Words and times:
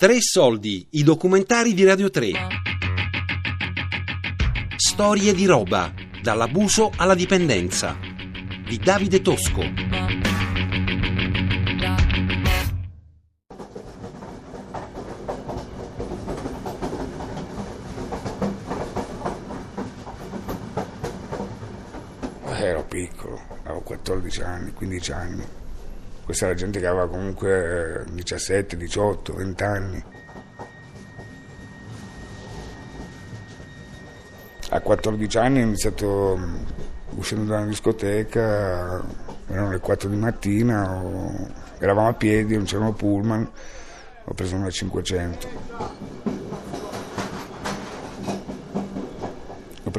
Tre 0.00 0.16
soldi, 0.18 0.86
i 0.92 1.02
documentari 1.02 1.74
di 1.74 1.84
Radio 1.84 2.08
3. 2.08 2.30
Storie 4.76 5.34
di 5.34 5.44
roba, 5.44 5.92
dall'abuso 6.22 6.90
alla 6.96 7.14
dipendenza. 7.14 7.98
Di 8.66 8.78
Davide 8.78 9.20
Tosco. 9.20 9.60
Ero 22.56 22.84
piccolo, 22.86 23.38
avevo 23.64 23.82
14 23.82 24.40
anni, 24.40 24.72
15 24.72 25.12
anni. 25.12 25.59
Questa 26.24 26.46
era 26.46 26.54
gente 26.54 26.78
che 26.78 26.86
aveva 26.86 27.08
comunque 27.08 28.04
17, 28.10 28.76
18, 28.76 29.34
20 29.34 29.62
anni. 29.64 30.04
A 34.72 34.80
14 34.80 35.38
anni 35.38 35.60
ho 35.60 35.64
iniziato 35.64 36.36
mm, 36.38 36.56
uscendo 37.16 37.50
da 37.50 37.58
una 37.58 37.66
discoteca, 37.66 39.02
erano 39.48 39.70
le 39.70 39.80
4 39.80 40.08
di 40.08 40.16
mattina, 40.16 41.02
eravamo 41.78 42.08
a 42.08 42.14
piedi, 42.14 42.54
non 42.54 42.64
c'erano 42.64 42.92
pullman, 42.92 43.50
ho 44.24 44.32
preso 44.34 44.54
una 44.54 44.70
500. 44.70 46.29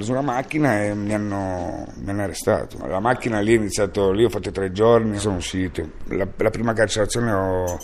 Preso 0.02 0.12
una 0.12 0.22
macchina 0.22 0.84
e 0.84 0.96
mi 0.96 1.14
hanno, 1.14 1.86
mi 1.98 2.10
hanno 2.10 2.24
arrestato. 2.24 2.86
La 2.88 3.00
macchina 3.00 3.40
lì 3.40 3.54
è 3.54 3.58
iniziato, 3.58 4.12
lì 4.12 4.24
ho 4.24 4.30
fatto 4.30 4.50
tre 4.52 4.72
giorni, 4.72 5.20
sono 5.20 5.36
uscito. 5.36 5.88
La, 6.08 6.28
la 6.38 6.50
prima 6.50 6.74
carcerazione 6.74 7.32
ho 7.32 7.80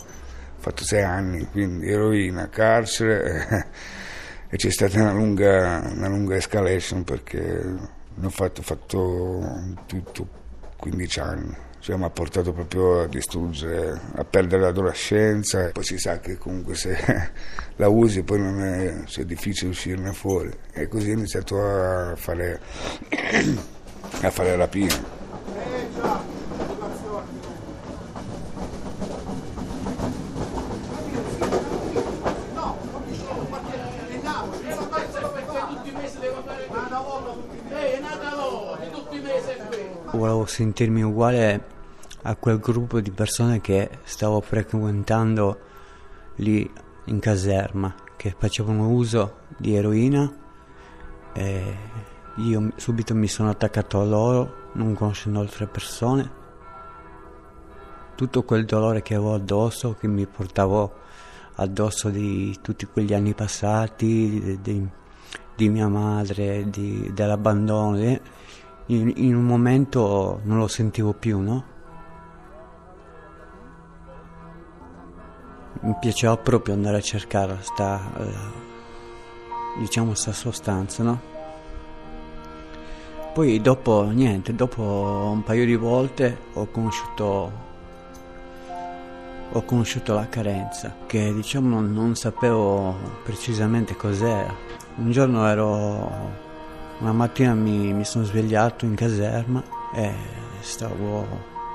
fatto 0.57 0.83
sei 0.83 1.03
anni, 1.03 1.45
quindi 1.51 1.87
eroina, 1.87 2.49
carcere 2.49 3.69
e 4.49 4.57
c'è 4.57 4.71
stata 4.71 4.99
una 4.99 5.13
lunga, 5.13 5.87
una 5.93 6.07
lunga 6.07 6.35
escalation 6.35 7.03
perché 7.03 7.39
ne 7.39 8.25
ho 8.25 8.29
fatto, 8.31 8.61
ho 8.61 8.63
fatto 8.63 9.75
tutto 9.85 10.27
15 10.77 11.19
anni. 11.19 11.57
Cioè, 11.80 11.95
mi 11.95 12.03
ha 12.03 12.09
portato 12.09 12.52
proprio 12.53 13.02
a 13.02 13.08
distruggere, 13.08 14.00
a 14.16 14.23
perdere 14.23 14.64
l'adolescenza. 14.64 15.72
Poi 15.72 15.83
si 15.83 15.97
sa 15.97 16.20
che 16.20 16.38
comunque 16.38 16.75
se 16.75 16.97
la 17.78 17.88
usi 17.88 18.23
poi 18.23 18.39
non 18.39 18.61
è, 18.61 19.03
cioè, 19.06 19.23
è 19.23 19.28
difficile 19.28 19.72
uscirne 19.72 20.11
fuori. 20.14 20.52
E 20.73 20.88
così 20.88 21.11
ho 21.11 21.14
iniziato 21.14 21.61
a 21.61 22.16
fare, 22.16 22.59
a 24.22 24.30
fare 24.30 24.55
rapina. 24.55 25.16
Volevo 40.28 40.45
sentirmi 40.45 41.03
uguale 41.03 41.66
a 42.23 42.36
quel 42.36 42.59
gruppo 42.59 43.00
di 43.00 43.11
persone 43.11 43.61
che 43.61 43.89
stavo 44.03 44.42
frequentando 44.42 45.59
lì 46.36 46.70
in 47.06 47.20
caserma, 47.20 47.95
che 48.17 48.36
facevano 48.38 48.89
uso 48.89 49.38
di 49.55 49.73
eroina 49.73 50.30
e 51.31 51.75
io 52.36 52.72
subito 52.75 53.16
mi 53.16 53.30
sono 53.30 53.52
attaccato 53.52 54.02
a 54.02 54.03
loro, 54.03 54.72
non 54.73 54.94
conoscendo 54.95 55.39
altre 55.39 55.66
persone. 55.66 56.30
Tutto 58.16 58.44
quel 58.44 58.66
dolore 58.66 59.02
che 59.02 59.16
avevo 59.16 59.33
addosso, 59.33 59.95
che 59.98 60.09
mi 60.09 60.25
portavo 60.25 60.94
addosso 61.55 62.09
di 62.09 62.54
tutti 62.61 62.86
quegli 62.86 63.14
anni 63.14 63.33
passati, 63.33 64.42
di, 64.42 64.61
di- 64.61 64.89
di 65.55 65.70
mia 65.70 65.87
madre, 65.87 66.70
di- 66.70 67.11
dell'abbandono, 67.14 68.36
in, 68.87 69.11
in 69.15 69.36
un 69.36 69.43
momento 69.43 70.42
non 70.43 70.58
lo 70.58 70.67
sentivo 70.67 71.14
più, 71.14 71.39
no? 71.39 71.75
Mi 75.81 75.95
piaceva 75.99 76.36
proprio 76.37 76.73
andare 76.73 76.98
a 76.98 77.02
cercare 77.02 77.58
sta, 77.61 78.02
eh, 78.17 79.80
diciamo, 79.80 80.14
sta 80.14 80.31
sostanza, 80.31 81.03
no? 81.03 81.20
Poi 83.33 83.61
dopo, 83.61 84.03
niente, 84.05 84.55
dopo 84.55 84.81
un 85.31 85.43
paio 85.43 85.65
di 85.65 85.75
volte 85.75 86.37
ho 86.54 86.67
conosciuto 86.67 87.65
ho 89.52 89.61
conosciuto 89.64 90.14
la 90.14 90.27
carenza, 90.27 90.93
che 91.05 91.33
diciamo 91.33 91.80
non 91.80 92.15
sapevo 92.15 92.95
precisamente 93.23 93.95
cos'era. 93.95 94.54
Un 94.98 95.11
giorno 95.11 95.48
ero, 95.48 96.45
una 96.99 97.11
mattina 97.11 97.53
mi, 97.53 97.93
mi 97.93 98.03
sono 98.03 98.25
svegliato 98.25 98.85
in 98.85 98.95
caserma 98.95 99.63
e 99.93 100.11
stavo, 100.61 101.25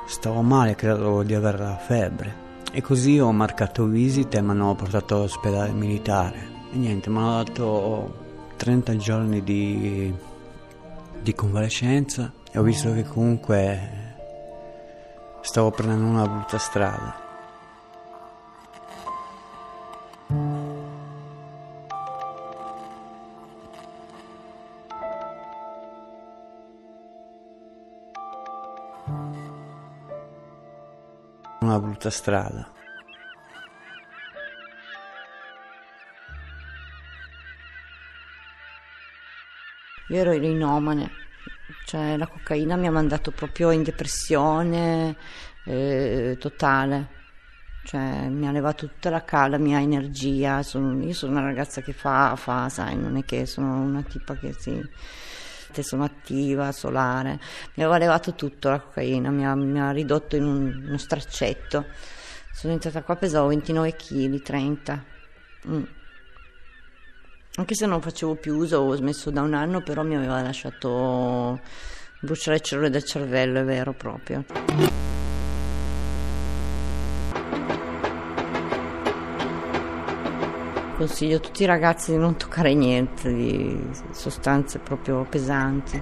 stavo 0.07 0.43
male, 0.43 0.75
credo 0.75 1.23
di 1.23 1.35
avere 1.35 1.59
la 1.59 1.77
febbre. 1.77 2.41
E 2.73 2.81
così 2.81 3.19
ho 3.19 3.31
marcato 3.33 3.85
visita 3.85 4.39
e 4.39 4.43
mi 4.43 4.51
hanno 4.51 4.75
portato 4.75 5.17
all'ospedale 5.17 5.73
militare. 5.73 6.51
E 6.73 6.77
niente, 6.77 7.11
mi 7.11 7.19
hanno 7.19 7.43
dato 7.43 8.15
30 8.57 8.97
giorni 8.97 9.43
di, 9.43 10.13
di 11.21 11.35
convalescenza 11.35 12.33
e 12.51 12.59
ho 12.59 12.63
visto 12.63 12.93
che 12.93 13.05
comunque 13.05 14.01
stavo 15.43 15.71
prendendo 15.71 16.07
una 16.07 16.27
brutta 16.27 16.59
strada. 16.59 17.22
Una 31.73 31.81
brutta 31.81 32.11
strada. 32.11 32.71
Io 40.09 40.17
ero 40.19 40.33
erinomane, 40.33 41.11
cioè 41.87 42.19
la 42.19 42.27
cocaina 42.27 42.77
mi 42.77 42.89
ha 42.89 42.91
mandato 42.91 43.31
proprio 43.31 43.71
in 43.71 43.83
depressione 43.83 45.17
eh, 45.65 46.37
totale, 46.39 47.09
cioè 47.85 48.29
mi 48.29 48.47
ha 48.47 48.51
levato 48.53 48.87
tutta 48.89 49.09
la 49.09 49.25
cala, 49.25 49.57
la 49.57 49.59
mia 49.59 49.81
energia. 49.81 50.63
Sono- 50.63 51.03
io 51.03 51.15
sono 51.15 51.33
una 51.33 51.43
ragazza 51.45 51.81
che 51.81 51.95
fa, 51.95 52.37
fa, 52.37 52.69
sai, 52.69 52.99
non 52.99 53.17
è 53.17 53.25
che 53.25 53.47
sono 53.47 53.81
una 53.81 54.03
tipa 54.03 54.37
che 54.37 54.53
si. 54.53 54.79
Sono 55.81 56.05
attiva, 56.05 56.71
solare, 56.73 57.41
mi 57.77 57.83
aveva 57.83 57.97
levato 57.97 58.35
tutto 58.35 58.69
la 58.69 58.79
cocaina, 58.81 59.31
mi 59.31 59.47
ha, 59.47 59.55
mi 59.55 59.81
ha 59.81 59.91
ridotto 59.91 60.37
in 60.37 60.45
un- 60.45 60.85
uno 60.89 60.99
straccetto. 60.99 61.87
Sono 62.53 62.75
entrata 62.75 63.03
qua, 63.03 63.17
pesavo 63.17 63.47
29 63.49 63.97
kg, 63.97 64.43
30. 64.43 65.05
Mm. 65.69 65.83
Anche 67.55 67.75
se 67.75 67.87
non 67.87 68.03
facevo 68.03 68.35
più 68.35 68.57
uso, 68.57 68.79
ho 68.81 68.95
smesso 68.95 69.31
da 69.31 69.41
un 69.41 69.55
anno, 69.55 69.81
però 69.83 70.03
mi 70.03 70.17
aveva 70.17 70.43
lasciato 70.43 71.61
bruciare 72.21 72.59
le 72.59 72.63
cellule 72.63 72.91
del 72.91 73.05
cervello, 73.05 73.61
è 73.61 73.65
vero 73.65 73.95
proprio. 73.95 74.45
Consiglio 81.03 81.39
a 81.39 81.41
tutti 81.41 81.65
i 81.65 81.67
ragazzi 81.67 82.13
di 82.13 82.17
non 82.17 82.37
toccare 82.37 82.75
niente 82.75 83.35
di 83.35 83.77
sostanze 84.13 84.79
proprio 84.79 85.27
pesanti. 85.29 86.01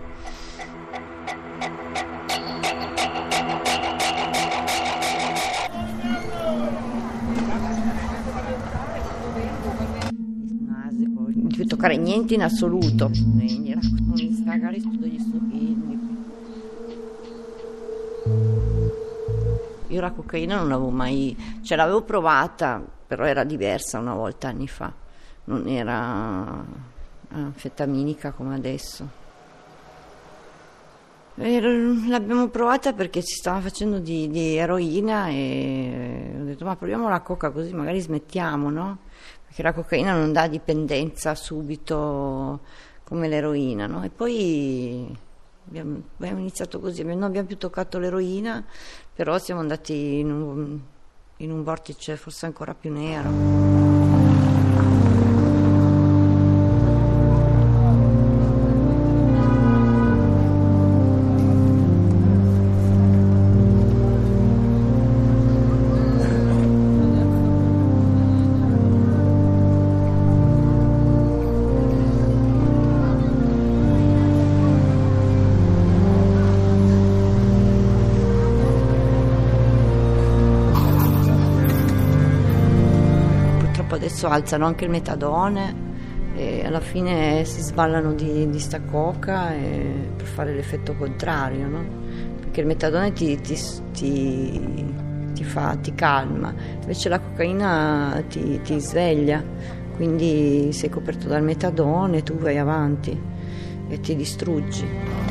Nasico, 10.66 11.24
di 11.28 11.66
toccare 11.66 11.96
niente 11.96 12.34
in 12.34 12.42
assoluto. 12.42 13.08
Non 13.08 14.16
stupidi. 15.18 15.98
Io 19.88 20.00
la 20.02 20.10
cocaina 20.10 20.56
non 20.56 20.68
l'avevo 20.68 20.90
mai, 20.90 21.34
cioè 21.62 21.78
l'avevo 21.78 22.02
provata, 22.02 22.98
però 23.10 23.24
era 23.24 23.42
diversa 23.42 23.98
una 23.98 24.14
volta 24.14 24.46
anni 24.46 24.68
fa, 24.68 24.92
non 25.46 25.66
era 25.66 26.64
anfetaminica 27.30 28.30
come 28.30 28.54
adesso. 28.54 29.08
L'abbiamo 31.34 32.46
provata 32.50 32.92
perché 32.92 33.24
ci 33.24 33.34
stava 33.34 33.60
facendo 33.60 33.98
di, 33.98 34.28
di 34.28 34.54
eroina 34.54 35.26
e 35.26 36.36
ho 36.38 36.44
detto 36.44 36.64
ma 36.64 36.76
proviamo 36.76 37.08
la 37.08 37.20
coca 37.20 37.50
così 37.50 37.74
magari 37.74 37.98
smettiamo, 37.98 38.70
no? 38.70 38.98
Perché 39.44 39.62
la 39.64 39.72
cocaina 39.72 40.14
non 40.14 40.32
dà 40.32 40.46
dipendenza 40.46 41.34
subito 41.34 42.60
come 43.02 43.26
l'eroina, 43.26 43.88
no? 43.88 44.04
E 44.04 44.10
poi 44.10 45.18
abbiamo, 45.66 46.00
abbiamo 46.16 46.38
iniziato 46.38 46.78
così, 46.78 47.02
non 47.02 47.24
abbiamo 47.24 47.48
più 47.48 47.56
toccato 47.56 47.98
l'eroina, 47.98 48.64
però 49.12 49.36
siamo 49.38 49.60
andati 49.60 50.18
in 50.20 50.30
un, 50.30 50.80
in 51.40 51.50
un 51.50 51.62
vortice 51.62 52.16
forse 52.16 52.46
ancora 52.46 52.74
più 52.74 52.92
nero. 52.92 53.89
Adesso 84.20 84.28
alzano 84.28 84.66
anche 84.66 84.84
il 84.84 84.90
metadone 84.90 85.88
e 86.34 86.64
alla 86.64 86.80
fine 86.80 87.44
si 87.44 87.60
sballano 87.62 88.12
di, 88.12 88.48
di 88.48 88.58
sta 88.58 88.80
coca 88.80 89.48
per 89.48 90.26
fare 90.26 90.54
l'effetto 90.54 90.94
contrario, 90.94 91.66
no? 91.66 91.84
perché 92.38 92.60
il 92.60 92.66
metadone 92.66 93.12
ti, 93.12 93.40
ti, 93.40 93.58
ti, 93.92 94.94
ti, 95.32 95.44
fa, 95.44 95.76
ti 95.80 95.94
calma, 95.94 96.52
invece 96.80 97.08
la 97.08 97.18
cocaina 97.18 98.22
ti, 98.28 98.60
ti 98.62 98.78
sveglia, 98.78 99.42
quindi 99.96 100.70
sei 100.72 100.88
coperto 100.88 101.26
dal 101.26 101.42
metadone, 101.42 102.22
tu 102.22 102.34
vai 102.34 102.58
avanti 102.58 103.18
e 103.88 104.00
ti 104.00 104.14
distruggi. 104.14 105.29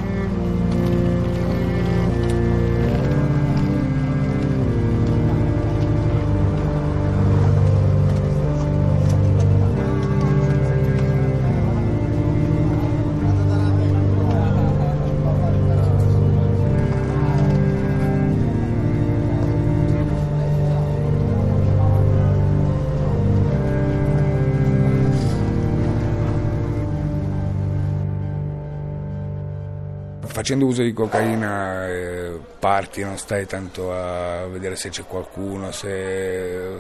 Facendo 30.39 30.67
uso 30.67 30.83
di 30.83 30.93
cocaina 30.93 31.85
eh, 31.89 32.39
parti, 32.59 33.03
non 33.03 33.17
stai 33.17 33.45
tanto 33.45 33.91
a 33.91 34.47
vedere 34.47 34.77
se 34.77 34.87
c'è 34.87 35.03
qualcuno, 35.03 35.73
se 35.73 36.79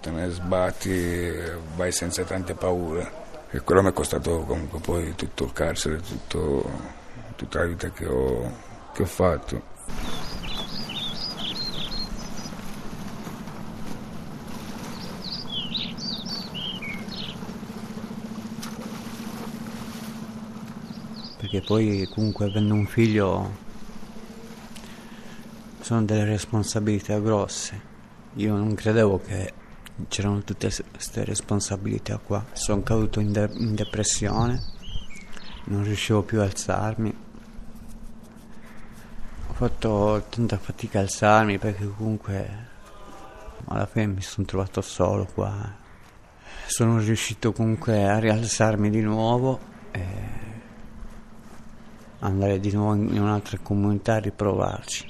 te 0.00 0.10
ne 0.10 0.30
sbatti, 0.30 1.30
vai 1.76 1.92
senza 1.92 2.22
tante 2.22 2.54
paure. 2.54 3.24
E 3.50 3.60
quello 3.60 3.82
mi 3.82 3.90
è 3.90 3.92
costato 3.92 4.44
comunque 4.46 4.80
poi 4.80 5.14
tutto 5.14 5.44
il 5.44 5.52
carcere, 5.52 6.00
tutto, 6.00 6.70
tutta 7.36 7.58
la 7.58 7.66
vita 7.66 7.90
che 7.90 8.06
ho, 8.06 8.50
che 8.94 9.02
ho 9.02 9.06
fatto. 9.06 9.62
Perché 21.56 21.60
poi 21.60 22.08
comunque 22.12 22.46
avendo 22.46 22.74
un 22.74 22.86
figlio 22.86 23.64
sono 25.80 26.04
delle 26.04 26.24
responsabilità 26.24 27.18
grosse. 27.18 27.94
Io 28.34 28.54
non 28.56 28.74
credevo 28.74 29.20
che 29.24 29.52
c'erano 30.08 30.42
tutte 30.42 30.70
queste 30.90 31.24
responsabilità 31.24 32.18
qua. 32.18 32.44
Sono 32.52 32.82
caduto 32.82 33.20
in, 33.20 33.32
de- 33.32 33.50
in 33.54 33.74
depressione, 33.74 34.62
non 35.64 35.84
riuscivo 35.84 36.22
più 36.22 36.40
a 36.40 36.44
alzarmi. 36.44 37.16
Ho 39.48 39.52
fatto 39.52 40.24
tanta 40.28 40.58
fatica 40.58 40.98
a 40.98 41.02
alzarmi 41.02 41.58
perché 41.58 41.88
comunque 41.96 42.74
alla 43.66 43.86
fine 43.86 44.06
mi 44.06 44.22
sono 44.22 44.46
trovato 44.46 44.80
solo 44.82 45.24
qua. 45.32 45.84
Sono 46.66 46.98
riuscito 46.98 47.52
comunque 47.52 48.04
a 48.04 48.18
rialzarmi 48.18 48.90
di 48.90 49.00
nuovo. 49.00 49.74
Andare 52.26 52.58
di 52.58 52.72
nuovo 52.72 52.94
in 52.94 53.20
un'altra 53.20 53.58
comunità 53.62 54.14
a 54.14 54.18
riprovarci. 54.18 55.06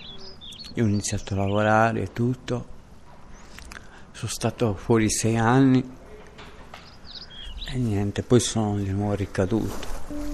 Io 0.74 0.84
ho 0.84 0.88
iniziato 0.88 1.34
a 1.34 1.38
lavorare 1.38 2.02
e 2.02 2.12
tutto, 2.12 2.66
sono 4.12 4.30
stato 4.30 4.74
fuori 4.74 5.10
sei 5.10 5.36
anni 5.36 5.82
e 7.68 7.78
niente, 7.78 8.22
poi 8.22 8.40
sono 8.40 8.76
di 8.76 8.90
nuovo 8.90 9.14
ricaduto. 9.14 10.25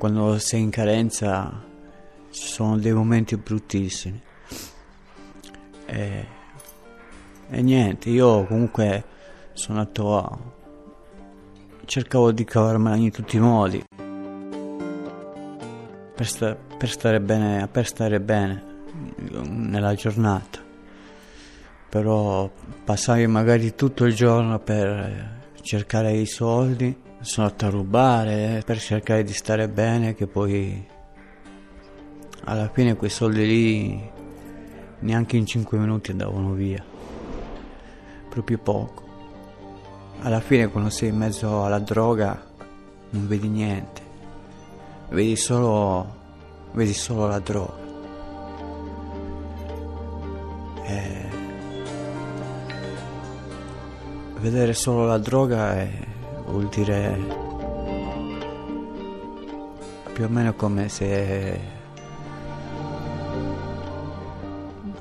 Quando 0.00 0.38
sei 0.38 0.62
in 0.62 0.70
carenza 0.70 1.62
ci 2.30 2.46
sono 2.46 2.78
dei 2.78 2.94
momenti 2.94 3.36
bruttissimi. 3.36 4.18
E, 5.84 6.26
e 7.50 7.62
niente, 7.62 8.08
io 8.08 8.46
comunque 8.46 9.04
sono 9.52 9.80
andato 9.80 10.16
a... 10.16 10.38
cercavo 11.84 12.32
di 12.32 12.44
cavarmela 12.44 12.96
in 12.96 13.10
tutti 13.10 13.36
i 13.36 13.40
modi 13.40 13.84
per, 16.14 16.26
sta, 16.26 16.56
per, 16.56 16.88
stare 16.88 17.20
bene, 17.20 17.68
per 17.68 17.86
stare 17.86 18.20
bene 18.20 18.64
nella 19.50 19.92
giornata. 19.92 20.60
Però 21.90 22.50
passavi 22.84 23.26
magari 23.26 23.74
tutto 23.74 24.06
il 24.06 24.14
giorno 24.14 24.58
per 24.60 25.40
cercare 25.60 26.12
i 26.12 26.24
soldi 26.24 27.08
sono 27.20 27.46
andato 27.46 27.66
a 27.66 27.70
rubare 27.70 28.62
per 28.64 28.78
cercare 28.78 29.22
di 29.22 29.34
stare 29.34 29.68
bene 29.68 30.14
che 30.14 30.26
poi 30.26 30.86
alla 32.44 32.70
fine 32.72 32.96
quei 32.96 33.10
soldi 33.10 33.46
lì 33.46 34.10
neanche 35.00 35.36
in 35.36 35.44
5 35.44 35.78
minuti 35.78 36.12
andavano 36.12 36.52
via. 36.52 36.82
Proprio 38.28 38.58
poco. 38.58 39.08
Alla 40.20 40.40
fine 40.40 40.68
quando 40.68 40.88
sei 40.88 41.10
in 41.10 41.16
mezzo 41.16 41.64
alla 41.64 41.78
droga 41.78 42.42
non 43.10 43.28
vedi 43.28 43.48
niente. 43.48 44.02
Vedi 45.10 45.36
solo 45.36 46.18
vedi 46.72 46.94
solo 46.94 47.26
la 47.26 47.38
droga. 47.38 47.88
E 50.84 51.28
vedere 54.38 54.72
solo 54.72 55.04
la 55.04 55.18
droga 55.18 55.74
è 55.74 56.09
vuol 56.50 56.66
dire 56.66 57.18
più 60.12 60.24
o 60.24 60.28
meno 60.28 60.52
come 60.54 60.88
se 60.88 61.78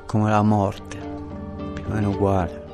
come 0.06 0.30
la 0.30 0.42
morte 0.42 0.98
più 1.74 1.84
o 1.88 1.94
meno 1.94 2.10
uguale. 2.10 2.68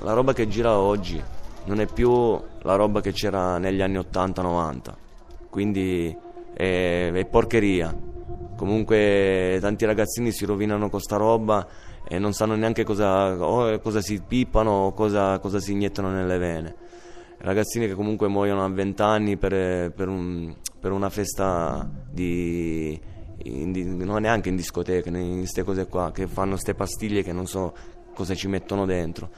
La 0.00 0.14
roba 0.14 0.32
che 0.32 0.48
gira 0.48 0.76
oggi 0.78 1.22
non 1.64 1.80
è 1.80 1.86
più 1.86 2.10
la 2.62 2.74
roba 2.74 3.00
che 3.00 3.12
c'era 3.12 3.58
negli 3.58 3.80
anni 3.80 3.98
80-90 3.98 5.01
quindi 5.52 6.16
è, 6.54 7.10
è 7.12 7.26
porcheria. 7.26 7.94
Comunque 8.56 9.58
tanti 9.60 9.84
ragazzini 9.84 10.32
si 10.32 10.46
rovinano 10.46 10.88
con 10.88 10.98
sta 10.98 11.16
roba 11.16 11.68
e 12.08 12.18
non 12.18 12.32
sanno 12.32 12.54
neanche 12.54 12.84
cosa, 12.84 13.36
cosa 13.82 14.00
si 14.00 14.22
pippano 14.26 14.70
o 14.70 14.92
cosa, 14.94 15.38
cosa, 15.40 15.60
si 15.60 15.72
iniettano 15.72 16.08
nelle 16.08 16.38
vene. 16.38 16.74
Ragazzini 17.36 17.86
che 17.86 17.92
comunque 17.92 18.28
muoiono 18.28 18.64
a 18.64 18.68
20 18.70 19.02
anni 19.02 19.36
per, 19.36 19.92
per, 19.92 20.08
un, 20.08 20.54
per 20.80 20.92
una 20.92 21.10
festa 21.10 21.86
di, 22.10 22.98
in, 23.42 23.96
non 23.98 24.22
neanche 24.22 24.48
in 24.48 24.56
discoteca, 24.56 25.10
in 25.10 25.38
queste 25.38 25.64
cose 25.64 25.86
qua, 25.86 26.12
che 26.12 26.26
fanno 26.28 26.52
queste 26.52 26.74
pastiglie 26.74 27.22
che 27.22 27.32
non 27.32 27.46
so 27.46 27.74
cosa 28.14 28.34
ci 28.34 28.48
mettono 28.48 28.86
dentro. 28.86 29.28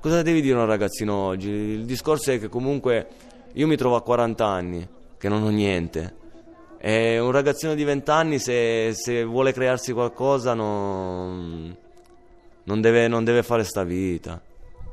Cosa 0.00 0.22
devi 0.22 0.40
dire 0.40 0.58
a 0.58 0.62
un 0.62 0.66
ragazzino 0.66 1.14
oggi? 1.14 1.48
Il 1.48 1.84
discorso 1.84 2.32
è 2.32 2.40
che 2.40 2.48
comunque 2.48 3.06
io 3.52 3.68
mi 3.68 3.76
trovo 3.76 3.94
a 3.94 4.02
40 4.02 4.44
anni, 4.44 4.88
che 5.18 5.28
non 5.28 5.42
ho 5.42 5.50
niente. 5.50 6.16
E 6.80 7.18
un 7.18 7.32
ragazzino 7.32 7.74
di 7.74 7.82
20 7.82 8.10
anni, 8.10 8.38
se, 8.38 8.92
se, 8.94 9.24
vuole 9.24 9.52
crearsi 9.52 9.92
qualcosa, 9.92 10.54
non, 10.54 11.76
non, 12.62 12.80
deve, 12.80 13.08
non, 13.08 13.24
deve, 13.24 13.42
fare 13.42 13.64
sta 13.64 13.82
vita. 13.82 14.40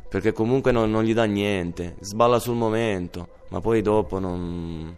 Perché 0.10 0.34
comunque 0.34 0.72
non, 0.72 0.90
non, 0.90 1.04
gli 1.04 1.14
dà 1.14 1.26
niente. 1.26 1.96
Sballa 2.00 2.40
sul 2.40 2.56
momento, 2.56 3.28
ma 3.50 3.62
poi 3.62 3.82
dopo 3.82 4.20
non... 4.20 4.96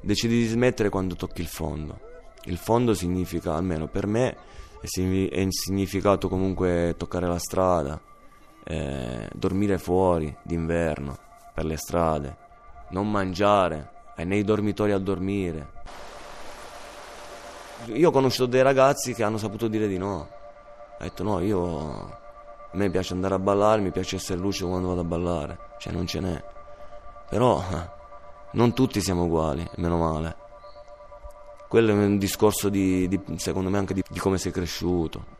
decidi 0.00 0.38
di 0.38 0.46
smettere 0.46 0.88
quando 0.88 1.16
tocchi 1.16 1.40
il 1.40 1.48
fondo. 1.48 1.98
Il 2.44 2.56
fondo 2.56 2.94
significa, 2.94 3.54
almeno 3.54 3.88
per 3.88 4.06
me, 4.06 4.36
è 4.80 5.46
significato 5.48 6.28
comunque 6.28 6.94
toccare 6.96 7.26
la 7.26 7.38
strada, 7.38 8.00
eh, 8.64 9.28
dormire 9.34 9.78
fuori 9.78 10.34
d'inverno 10.44 11.18
per 11.52 11.64
le 11.64 11.76
strade, 11.76 12.36
non 12.90 13.10
mangiare, 13.10 13.90
è 14.18 14.24
nei 14.24 14.42
dormitori 14.42 14.90
a 14.90 14.98
dormire. 14.98 15.68
Io 17.84 18.08
ho 18.08 18.10
conosciuto 18.10 18.46
dei 18.46 18.62
ragazzi 18.62 19.14
che 19.14 19.22
hanno 19.22 19.38
saputo 19.38 19.68
dire 19.68 19.86
di 19.86 19.96
no. 19.96 20.28
Ha 20.98 21.04
detto 21.04 21.22
no, 21.22 21.38
io 21.38 22.18
a 22.72 22.76
me 22.76 22.90
piace 22.90 23.12
andare 23.12 23.34
a 23.34 23.38
ballare, 23.38 23.80
mi 23.80 23.92
piace 23.92 24.16
essere 24.16 24.40
lucido 24.40 24.70
quando 24.70 24.88
vado 24.88 25.02
a 25.02 25.04
ballare, 25.04 25.58
cioè 25.78 25.92
non 25.92 26.04
ce 26.08 26.18
n'è. 26.18 26.44
Però 27.30 27.62
non 28.54 28.74
tutti 28.74 29.00
siamo 29.00 29.22
uguali, 29.22 29.64
meno 29.76 29.98
male. 29.98 30.36
Quello 31.68 31.92
è 31.92 31.94
un 31.94 32.18
discorso 32.18 32.68
di, 32.68 33.06
di 33.06 33.20
secondo 33.36 33.70
me 33.70 33.78
anche 33.78 33.94
di, 33.94 34.02
di, 34.10 34.18
come 34.18 34.36
sei 34.38 34.50
cresciuto. 34.50 35.36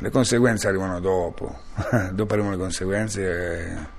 Le 0.00 0.10
conseguenze 0.10 0.66
arrivano 0.66 0.98
dopo, 0.98 1.56
dopo 2.10 2.32
arrivano 2.32 2.56
le 2.56 2.60
conseguenze 2.62 3.96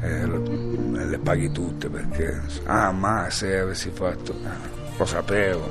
e, 0.00 0.08
e 0.08 1.04
le 1.06 1.18
paghi 1.18 1.50
tutte 1.50 1.88
perché, 1.88 2.40
ah 2.64 2.92
ma 2.92 3.28
se 3.30 3.58
avessi 3.58 3.90
fatto, 3.90 4.32
eh, 4.32 4.96
lo 4.96 5.04
sapevo. 5.04 5.70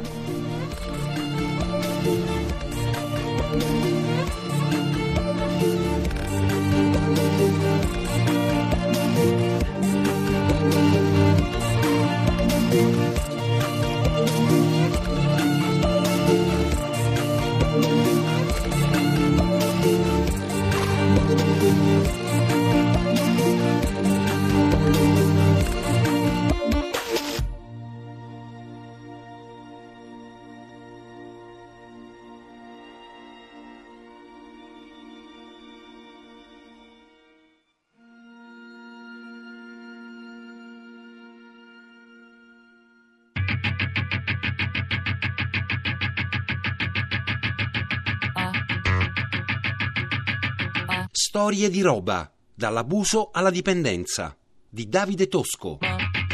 Storie 51.37 51.69
di 51.69 51.81
roba, 51.81 52.27
dall'abuso 52.51 53.29
alla 53.31 53.51
dipendenza, 53.51 54.35
di 54.67 54.89
Davide 54.89 55.27
Tosco. 55.27 55.77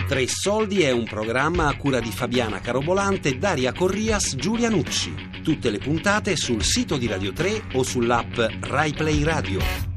Tre 0.07 0.27
soldi 0.29 0.81
è 0.81 0.91
un 0.91 1.03
programma 1.03 1.67
a 1.67 1.75
cura 1.75 1.99
di 1.99 2.09
Fabiana 2.09 2.61
Carobolante, 2.61 3.37
Daria 3.37 3.73
Corrias, 3.73 4.37
Giulia 4.37 4.69
Nucci. 4.69 5.13
Tutte 5.43 5.71
le 5.71 5.79
puntate 5.79 6.37
sul 6.37 6.63
sito 6.63 6.95
di 6.95 7.07
Radio 7.07 7.33
3 7.33 7.63
o 7.73 7.83
sull'app 7.83 8.37
RaiPlay 8.61 9.23
Radio. 9.23 9.92